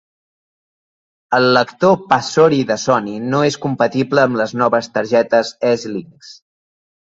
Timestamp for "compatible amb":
3.67-4.41